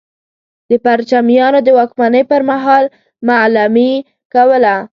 د 0.69 0.71
پرچمیانو 0.83 1.59
د 1.65 1.69
واکمنۍ 1.77 2.23
پر 2.31 2.41
مهال 2.49 2.83
معلمي 3.27 3.91
کوله. 4.33 4.75